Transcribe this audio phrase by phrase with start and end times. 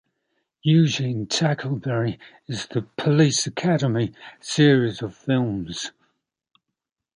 [0.63, 2.17] Eugene Tackleberry
[2.47, 5.91] in the "Police Academy" series of films.